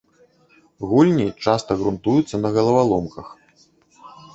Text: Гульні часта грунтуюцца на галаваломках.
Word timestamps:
Гульні 0.93 1.27
часта 1.45 1.71
грунтуюцца 1.85 2.35
на 2.43 2.49
галаваломках. 2.59 3.27